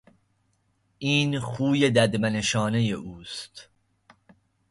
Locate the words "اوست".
2.91-3.69